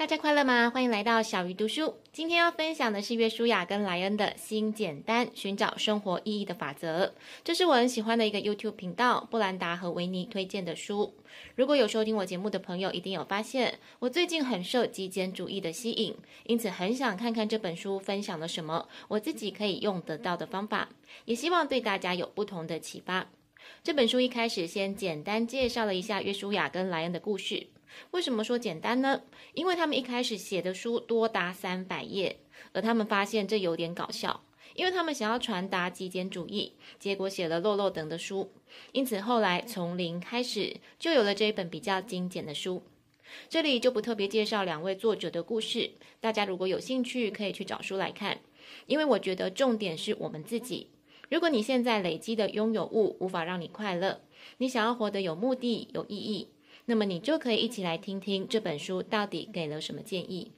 [0.00, 0.70] 大家快乐吗？
[0.70, 1.96] 欢迎来到小鱼读书。
[2.10, 7.04] 今天要分享的是约书亚跟莱恩的《心简单：寻找生活意义的法则》。
[7.44, 11.14] 这是我很喜欢的一个 YouTube 频道，布兰达和维尼推荐的书。
[11.54, 20.88] 如果有收听我节目的朋友，一定有发现，我最近很受极简主义的吸引，因此很想看看这本书分享了什么我自己可以用得到的方法，
[21.26, 23.28] 也希望对大家有不同的启发。
[23.84, 27.66] 这本书一开始先简单介绍了一下约书亚跟莱恩的故事。
[28.12, 29.22] 为什么说简单呢？
[29.54, 32.38] 因为他们一开始写的书多达三百页，
[32.72, 34.42] 而他们发现这有点搞笑，
[34.74, 38.50] 因为他们想要传达极简主义，结果写了落落等的书，
[38.92, 42.82] 因此后来从零开始就有了这一本比较精简的书。
[43.48, 48.40] 这里就不特别介绍两位作者的故事，大家如果有兴趣可以去找书来看，
[48.86, 50.88] 因为我觉得重点是我们自己。
[51.28, 54.20] 如果你现在累积的拥有物无法让你快乐，
[54.58, 56.48] 你想要活得有目的、有意义。
[56.90, 60.50] 那么你就可以一起来听听这本书到底给了什么建议。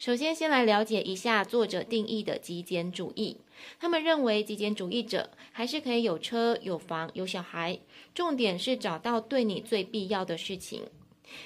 [0.00, 3.36] 首先，先来了解一下作者定义的极简主义。
[3.78, 7.78] 他们认为极简主义者还是可以有车、有房、有小孩，
[8.12, 10.82] 重点是找到对你最必要的事情。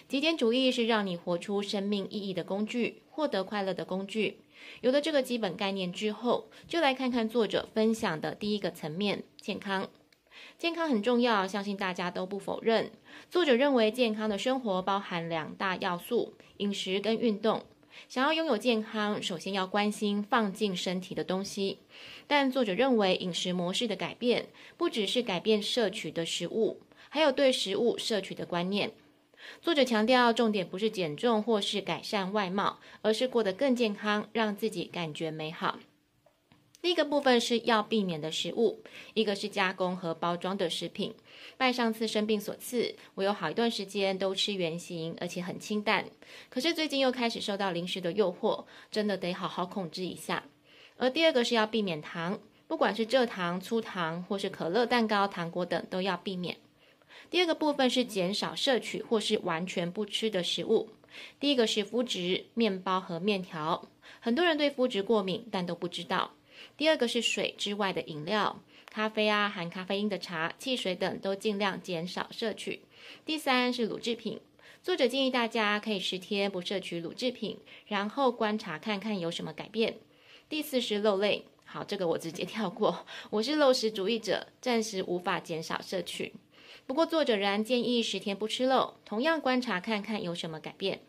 [0.08, 4.38] 极简主义是让你活出生命意义的工具，获得快乐的工具。
[4.80, 9.90] 有了这个基本概念之后，就来看看作者分享的第一个层面——健康。
[10.58, 12.90] 健康很重要，相信大家都不否认。
[13.30, 17.62] 作者认为，健康的生活包含两大要素：饮食跟运动。
[18.08, 21.78] 想要拥有健康，首先要关心放进身体的东西。
[22.26, 28.92] 但作者认为，饮食模式的改变不只是改变摄取的食物，还有对食物摄取的观念。
[29.60, 35.78] 作者强调，重点不是减重或是改善外貌，而是过得更健康，让自己感觉美好。
[36.82, 41.14] 第一个部分是要避免的食物，一个是加工和包装的食品。
[41.58, 46.06] 拜上次生病所赐，我有好一段时间都吃原型，而且很清淡。
[46.48, 50.44] 可是最近又开始受到零食的诱惑，真的得好好控制一下。
[50.96, 56.56] 而第二个是要避免糖，不管是蔗糖、粗糖，或是可乐、蛋糕、糖果等，都要避免。
[57.28, 60.88] 第二个部分是减少摄取或是完全不吃的食物。
[61.38, 63.88] 第一个是麸质、面包和面条，
[64.20, 66.30] 很多人对麸质过敏，但都不知道。
[66.76, 68.60] 第二个是水之外的饮料，
[68.90, 72.80] 咖啡啊，含咖啡因的茶、汽水等都尽量减少摄取。
[73.24, 74.40] 第三是乳制品，
[74.82, 79.98] 作者建议大家可以十天不摄取乳制品，然后观察看看有什么改变。
[80.48, 86.32] 第四是肉类，好，这个我直接跳过，我是肉食主义者，暂时无法减少摄取。
[86.86, 91.02] 不过作者仍然建议十天不吃肉，同样观察看看有什么改变。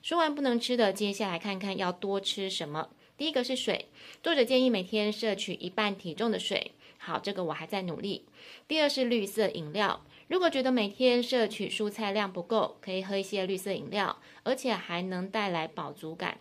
[0.00, 2.90] 说完不能吃的，接下来看看要多吃什么。
[3.18, 3.86] 第一个是水，
[4.22, 6.70] 作者建议每天摄取一半体重的水。
[6.98, 8.26] 好，这个我还在努力。
[8.68, 16.38] 第二是绿色饮料，如果觉得每天摄取蔬菜量不够，可以喝一些绿色饮料，而且还能带来饱足感。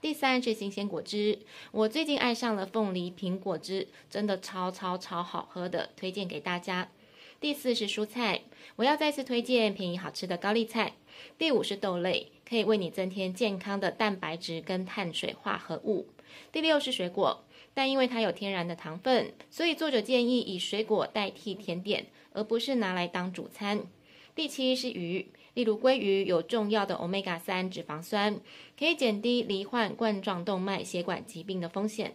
[0.00, 1.38] 第三是新鲜果汁，
[1.70, 6.90] 我最近爱上了凤梨苹果汁，真的超超超好喝的，推荐给大家。
[7.38, 8.42] 第四是蔬菜，
[8.74, 10.94] 我要再次推荐便宜好吃的高丽菜。
[11.38, 16.08] 第五是豆类，可以为你增添健康的蛋白质跟碳水化合物。
[16.50, 23.86] 第六是水果，但因为它有天然的糖分，所以作者建议以水果代替甜点，而不是拿来当主餐。
[24.34, 28.40] 第七是鱼，例如鲑鱼有重要的 Omega 三脂肪酸，
[28.76, 32.14] 可以减低罹患冠状动脉血管疾病的风险。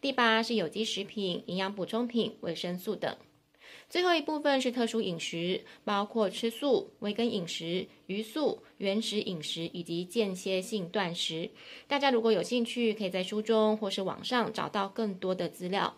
[0.00, 3.16] 第八是有机食品、营养补充品、维生素等。
[3.88, 11.50] 最后一部分是特殊饮食，包括吃素、维根饮食、鱼素、原始饮食以及间歇性断食。
[11.86, 15.94] 大家如果有兴趣，可以在书中或是网上找到更多的资料。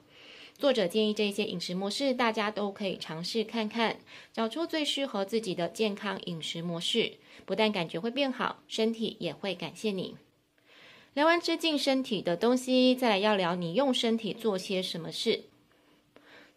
[0.57, 3.99] 作者建议这些饮食模式，大家都可以尝试看看，
[4.33, 7.15] 找出最适合自己的健康饮食模式。
[7.45, 10.17] 不但感觉会变好，身体也会感谢你。
[11.13, 15.45] 聊完吃进身体的东西，再来要聊你用身体做些什么事。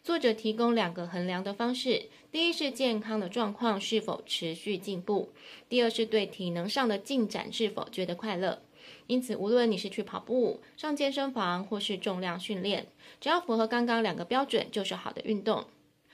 [0.07, 5.27] 作者提供两个衡量的方式：第一是健康的状况是否持续进步；
[5.67, 8.61] 第二是对体能上的进展是否觉得快乐。
[9.07, 12.87] 因此，无论你是去跑步、上健身房或是重量训练，
[13.19, 15.65] 只要符合刚刚两个标准，就是好的运动。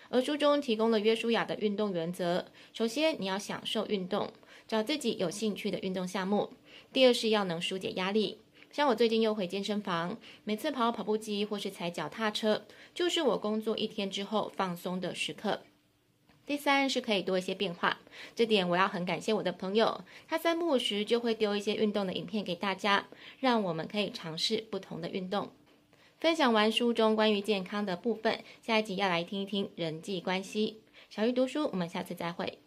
[0.09, 4.33] 而书中提供了约书亚的运动原则：首先，你要享受运动，
[4.67, 6.49] 找自己有兴趣的运动项目；
[6.91, 8.39] 第二是要能纾解压力。
[8.73, 12.65] 像我最近又回健身房，每次跑跑步机或是踩脚踏车，
[12.95, 15.61] 就是我工作一天之后放松的时刻。
[16.47, 17.99] 第三是可以多一些变化，
[18.35, 23.05] 这点我要很感谢我的朋友，他三不五时就会丢一些运动的影片给大家，
[23.39, 25.51] 让我们可以尝试不同的运动。
[26.19, 30.81] 分享完书中关于健康的部分，下一集要来听一听人际关系。
[31.11, 32.62] 小鱼读书，我们下次再会。